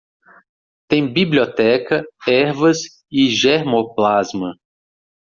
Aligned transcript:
Tem 0.87 1.13
biblioteca, 1.13 2.03
ervas 2.27 2.79
e 3.11 3.27
germoplasma. 3.29 4.55